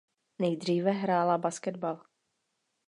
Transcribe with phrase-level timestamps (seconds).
[0.39, 2.01] Nejdříve hrála basketbal.